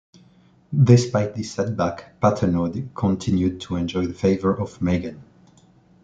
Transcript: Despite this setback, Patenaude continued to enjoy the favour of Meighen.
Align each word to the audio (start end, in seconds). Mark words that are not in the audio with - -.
Despite 0.83 1.35
this 1.35 1.51
setback, 1.51 2.19
Patenaude 2.19 2.91
continued 2.95 3.61
to 3.61 3.75
enjoy 3.75 4.07
the 4.07 4.15
favour 4.15 4.59
of 4.59 4.81
Meighen. 4.81 5.21